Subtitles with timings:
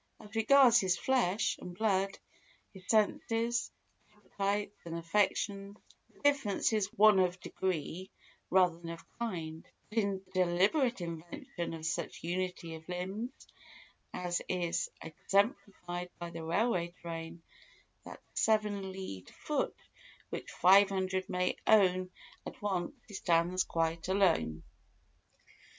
[0.19, 2.17] As regards his flesh and blood,
[2.73, 3.71] his senses,
[4.17, 5.77] appetites, and affections,
[6.09, 8.09] the difference is one of degree
[8.49, 13.29] rather than of kind, but in the deliberate invention of such unity of limbs
[14.11, 19.75] as is exemplified by the railway train—that seven leagued foot
[20.31, 22.09] which five hundred may own
[22.47, 24.63] at once—he stands quite alone.